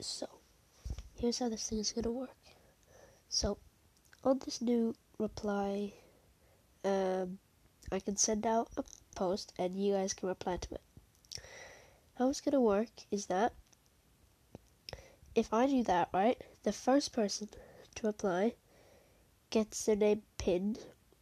[0.00, 0.26] So,
[1.14, 2.36] here's how this thing is gonna work.
[3.28, 3.58] So,
[4.24, 5.94] on this new reply,
[6.84, 7.38] um,
[7.92, 8.84] I can send out a
[9.14, 10.82] post and you guys can reply to it.
[12.16, 13.54] How it's gonna work is that
[15.34, 17.48] if I do that right, the first person
[17.94, 18.54] to reply
[19.50, 20.78] gets their name pinned,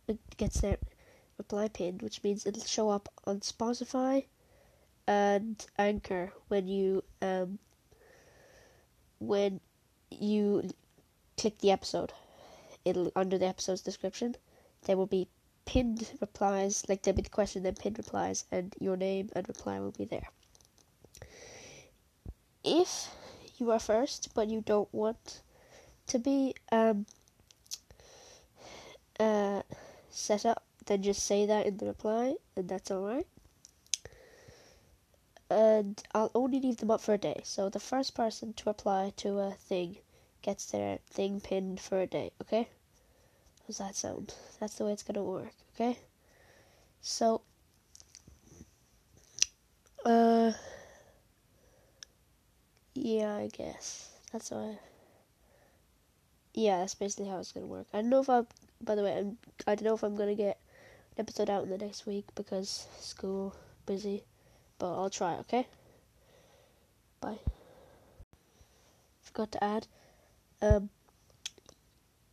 [0.08, 0.78] uh, gets their
[1.36, 4.26] reply pinned, which means it'll show up on Spotify
[5.06, 7.58] and Anchor when you um
[9.26, 9.60] when
[10.10, 10.70] you
[11.38, 12.12] click the episode.
[12.84, 14.36] It'll under the episode's description,
[14.86, 15.28] there will be
[15.64, 19.78] pinned replies, like there'll be the question, then pinned replies, and your name and reply
[19.78, 20.28] will be there.
[22.64, 23.08] If
[23.58, 25.40] you are first, but you don't want
[26.08, 27.06] to be um,
[29.20, 29.62] uh,
[30.10, 33.26] set up, then just say that in the reply, and that's alright.
[35.52, 37.42] And I'll only leave them up for a day.
[37.44, 39.98] So the first person to apply to a thing
[40.40, 42.68] gets their thing pinned for a day, okay?
[43.66, 44.34] How's that sound?
[44.58, 45.98] That's the way it's gonna work, okay?
[47.02, 47.42] So,
[50.06, 50.52] uh,
[52.94, 54.78] yeah, I guess that's why.
[56.54, 57.88] Yeah, that's basically how it's gonna work.
[57.92, 58.46] I don't know if I'm.
[58.80, 59.36] By the way, I'm.
[59.66, 60.58] I don't know if I'm gonna get
[61.16, 64.24] an episode out in the next week because school busy,
[64.82, 65.34] but I'll try.
[65.34, 65.68] Okay.
[67.20, 67.38] Bye.
[69.22, 69.86] Forgot to add.
[70.60, 70.90] Um,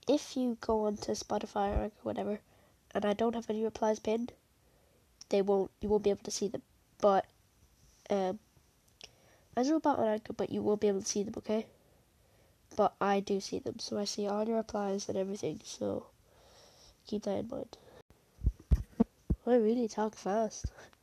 [0.08, 2.40] if you go onto Spotify or whatever,
[2.96, 4.34] and I don't have any replies pinned,
[5.30, 5.70] they won't.
[5.80, 6.64] You won't be able to see them.
[7.00, 7.28] But
[8.10, 8.40] um,
[9.56, 11.36] I don't know about on Anchor, but you won't be able to see them.
[11.38, 11.68] Okay.
[12.76, 15.62] But I do see them, so I see all your replies and everything.
[15.64, 16.08] So
[17.06, 17.78] keep that in mind.
[19.46, 20.66] I really talk fast.